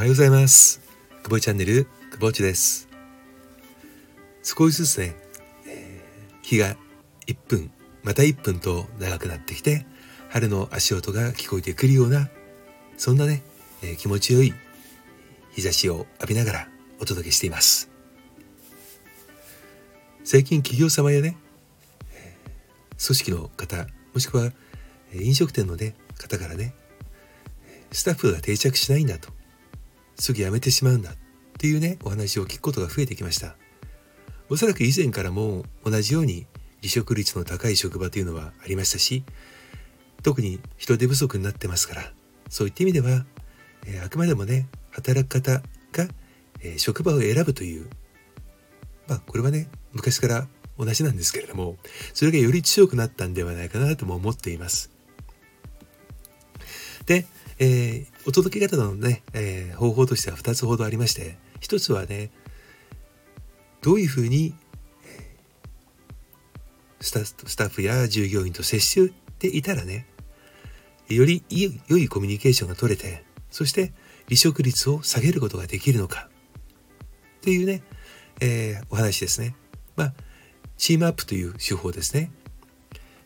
[0.00, 0.80] はようございます。
[1.24, 2.88] 久保チャンネル久保ちです。
[4.42, 5.14] 少しずつね、
[5.66, 6.00] え、
[6.40, 6.74] 日が
[7.26, 7.70] 1分
[8.02, 9.84] また1分と長くなってきて
[10.30, 12.30] 春の足音が聞こえてくるような
[12.96, 13.42] そんなね、
[13.82, 14.54] え、気持ちよい
[15.52, 17.90] 日差しを浴びながらお届けしています。
[20.24, 21.36] 最近企業様やね
[23.06, 24.50] 組織の方もしくは
[25.12, 26.72] 飲食店のね方からね
[27.92, 29.38] スタッフが定着しないんだと
[30.20, 31.14] すぐ辞めてしまうんだっ
[31.58, 33.56] ていうねお話を聞くことが増えてきました。
[34.50, 36.46] おそらく以前からも同じように
[36.80, 39.22] 離職率の高い職場というのはありましたし
[40.24, 42.02] 特に人手不足になってますから
[42.48, 43.24] そういった意味では、
[43.86, 45.62] えー、あくまでもね働く方
[45.92, 46.08] が、
[46.62, 47.88] えー、職場を選ぶという
[49.06, 51.76] まあこれはね昔から同じなんですけれども
[52.12, 54.90] それがより強くなったんではないかなとも思っています。
[57.06, 57.26] で
[57.62, 62.30] えー、お届け方のね、えー、方法としては2つほどありまして1つはね
[63.82, 64.54] どういうふうに
[67.00, 70.06] スタスタッフや従業員と接していたらね
[71.08, 71.44] より
[71.86, 73.92] 良いコミュニケーションが取れてそして
[74.26, 77.82] 離職率を下げることができるのかっていうね、
[78.40, 79.56] えー、お話ですね。
[79.96, 80.14] まあ
[80.76, 82.30] チームアップという手法ですね。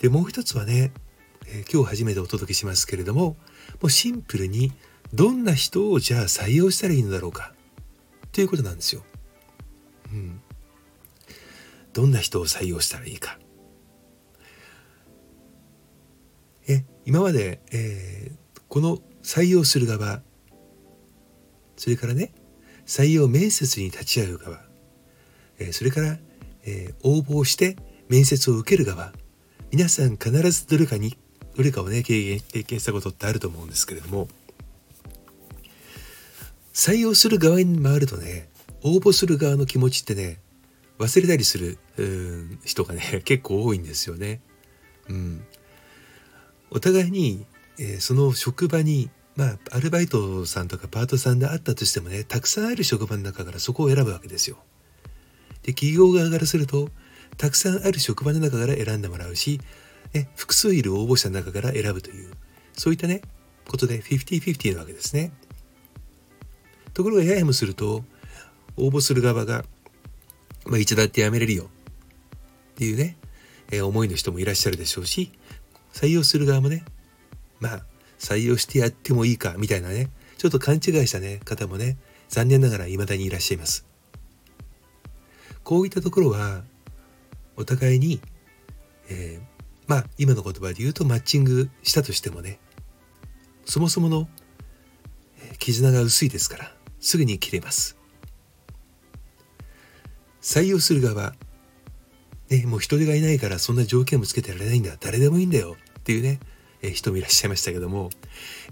[0.00, 0.92] でもう一つはね、
[1.46, 3.36] えー、今日初めてお届けしますけれども
[3.74, 4.72] もうシンプルに
[5.14, 7.52] どんな人をじゃあ採用したらいいのだろうか
[8.32, 9.02] ということなんですよ。
[10.12, 10.40] うん。
[11.92, 13.38] どんな人を採用したらいいか。
[16.68, 20.22] え今まで、えー、この採用する側
[21.76, 22.32] それからね
[22.86, 24.60] 採用面接に立ち会う側、
[25.58, 26.18] えー、それから、
[26.64, 27.76] えー、応募して
[28.08, 29.12] 面接を受ける側
[29.70, 31.16] 皆さん必ずどれかに
[31.58, 34.28] どれかをね経験経験したことってあると思うんですけれども
[36.72, 38.48] 採用する側に回るとね
[38.84, 40.38] 応募する側の気持ちってね
[41.00, 41.78] 忘れたりする
[42.64, 44.40] 人がね 結構多いんですよね。
[45.08, 45.44] うん、
[46.70, 47.44] お互いに、
[47.76, 54.58] えー、その職場にまあアルバイトさんとかパートさんであったとしてもねたくさんある職場の中からそこを選ぶわけですよ。
[55.64, 56.88] で企業側からすると
[57.36, 59.60] たくさんある職場の中から選んでもらうし
[60.12, 62.30] ね、複数いる応募者の中から選ぶという、
[62.72, 63.22] そういったね、
[63.68, 65.32] ことで50-50なわけですね。
[66.94, 68.04] ところがややもすると、
[68.76, 69.64] 応募する側が、
[70.66, 71.68] まあ、いつだってやめれるよっ
[72.76, 73.16] ていうね、
[73.70, 75.32] えー、思いの人もいらっしゃるでしょうし、
[75.92, 76.84] 採用する側もね、
[77.60, 77.82] まあ、
[78.18, 81.98] 採用してやってもいいかみたいなね、ちょっと勘違いしたね、方もね、
[82.28, 83.84] 残念ながら未だにいらっしゃいます。
[85.64, 86.62] こういったところは、
[87.56, 88.20] お互いに、
[89.08, 89.57] えー、
[89.88, 92.60] まあ今の言葉で言うとマッチングしたとしてもね
[93.64, 94.28] そもそもの
[95.58, 97.96] 絆が薄いですからすぐに切れます。
[100.40, 101.34] 採用する側
[102.48, 106.38] ねもう人手がいないからそんな条件もつけてられないんだ誰でもいいんだよっていうね
[106.82, 108.10] え人もいらっしゃいましたけども、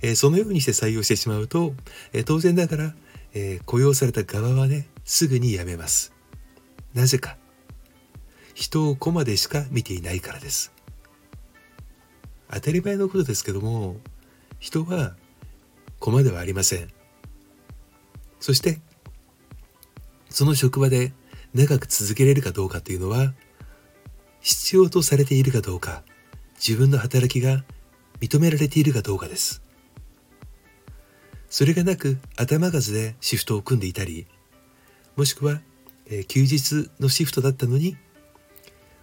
[0.03, 1.75] えそのようにして採用してしまうと、
[2.13, 2.95] え当然ながら、
[3.35, 6.13] え雇用された側はねすぐに辞めます。
[6.95, 7.37] なぜか。
[8.55, 10.73] 人をコマでしか見ていないからです。
[12.51, 13.97] 当たり前のことですけども
[14.59, 15.15] 人は
[15.99, 16.89] 駒ではありません。
[18.41, 18.79] そして
[20.29, 21.13] その職場で
[21.55, 23.33] 長く続けれるかどうかというのは
[24.41, 26.03] 必要とされているかどうか
[26.55, 27.65] 自分の働きが
[28.21, 29.63] 認められているかどうかです。
[31.49, 34.27] それがなく頭数でシフトを組んでいたり
[35.17, 35.61] もしくは、
[36.07, 37.97] えー、休日のシフトだったのに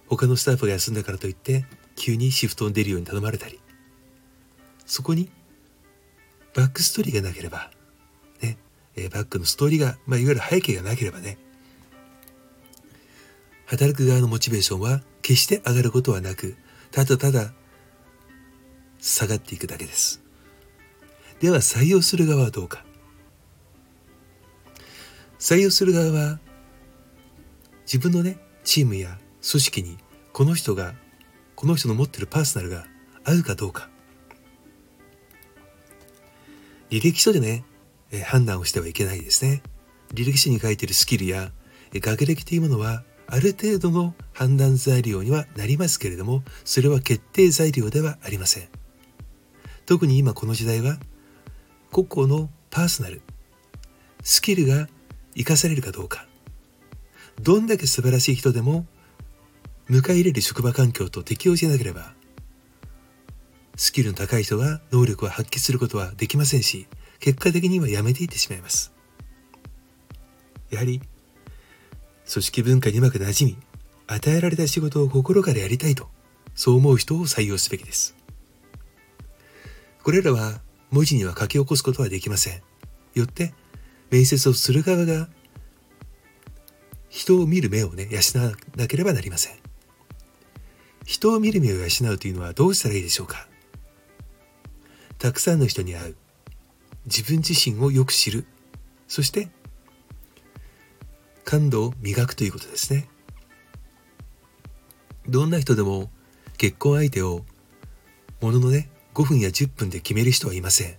[0.06, 1.64] 他のスタッフが休んだからといって
[1.96, 3.60] 急にシフトに出るように頼まれたり。
[4.86, 5.30] そこに
[6.54, 7.70] バックストーリーがなければ
[8.40, 8.58] ね、
[8.96, 11.38] えバックのストーリーが、まあ、いわゆる背景がなければね。
[13.66, 16.56] 働く側のモチベーションは決して上がることはなく
[16.90, 17.52] ただただ
[19.00, 20.22] 下がっていくだけです。
[21.40, 22.84] では採用する側はどうか。
[25.38, 26.38] 採用する側は
[27.84, 29.18] 自分のねチームや
[29.50, 29.98] 組織に
[30.32, 30.94] この人が
[31.56, 32.86] この人の持ってるパーソナルが
[33.24, 33.88] 合うかどうか。
[36.90, 37.64] 履歴書でね、
[38.10, 39.62] え判断をしてはいけないですね。
[40.12, 41.50] 履歴書に書いてるスキルや、
[41.92, 48.68] え学歴というものはある程度の判断材料にはなりますけれどもそれは決定材料ではありません。
[49.86, 50.98] 特に今この時代は
[51.90, 53.22] 個々のパーソナル
[54.22, 54.88] スキルが
[55.36, 56.26] 生かされるかどうか。
[57.42, 58.86] どんだけ素晴らしい人でも
[59.90, 62.14] 迎え入れる職場環境と適応しなければ
[63.76, 66.86] スキルの高い人は能力を発揮することはできませんし
[67.20, 68.92] 結果的にはやめていってしまいます。
[70.70, 71.00] やはり
[72.30, 73.56] 組織文化にうまく馴染み
[74.06, 76.08] 与えられた仕事を心からやりたいと
[76.54, 78.14] そう思う人を採用すべきです。
[80.02, 80.60] これらは
[80.90, 82.62] 文字には書き起こすことはできません。
[83.14, 83.54] よって
[84.10, 85.28] 面接をする側が
[87.08, 89.63] 人を見る目をね養わなければなりません。
[91.04, 93.46] 人を見る目を養うというのはどうしたらいいでしょうか？
[95.18, 96.16] たくさんの人に会う。
[97.06, 98.46] 自分自身をよく知る。
[99.06, 99.48] そして
[101.44, 103.08] 感度を磨くということですね。
[105.28, 106.10] どんな人でも
[106.56, 107.44] 結婚相手を
[108.40, 110.96] もののね5分や10分で決める人はいません。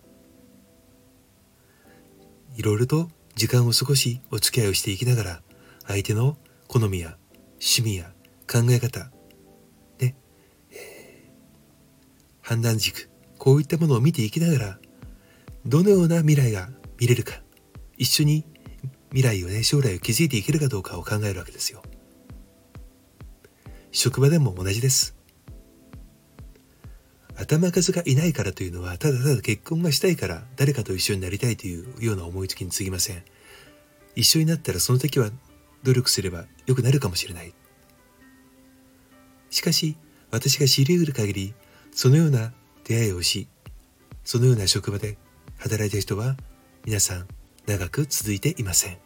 [2.56, 5.42] いろいろと時間を過ごしお付き合いをしていきながら
[5.88, 6.38] 相手の
[6.68, 7.18] 好みや
[7.54, 8.12] 趣味や
[8.48, 9.12] 考え方
[12.46, 13.10] 判断軸
[13.40, 14.80] こういったものを見ていきながら
[15.66, 16.70] どのような未来が
[17.00, 17.42] 見れるか
[17.98, 18.46] 一緒に
[19.10, 21.82] 未来をね将来を築いていけるかどうかを考えるわけですよ。
[23.92, 25.16] 職場でも同じです。
[27.36, 33.24] 頭数がいないからというのはただただ結婚がしたいから誰かと一緒になりたいというような思いつきに過ぎません。
[34.16, 35.32] 一緒になったらその時は
[35.84, 37.54] 努力すれば良くなるかもしれない。
[39.50, 39.98] しかし
[40.30, 41.54] 私が知り得る限り
[41.96, 42.52] そのような
[42.84, 43.48] 出会いをし
[44.26, 45.18] そのような職場で
[45.58, 46.36] 働いた人は
[46.86, 47.28] 皆さん
[47.66, 48.98] 長く続いていません。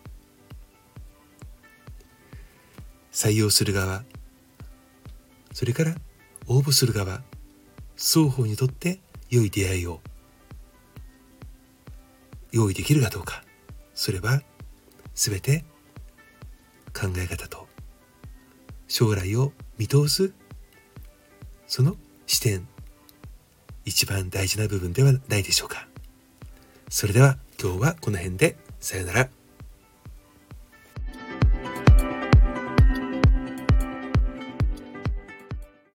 [3.11, 4.03] 採用する側
[5.53, 5.95] それから
[6.47, 7.21] 応募する側
[7.95, 8.99] 双方にとって
[9.29, 9.99] 良い出会いを
[12.51, 13.43] 用意できるかどうか
[13.93, 14.41] それは
[15.13, 15.63] 全て
[16.93, 17.67] 考え方と
[18.87, 20.33] 将来を見通す
[21.67, 22.67] その視点
[23.89, 25.87] 一番大事な部分ではないでしょうか。
[26.89, 29.38] それでは今日はこの辺でさよなら。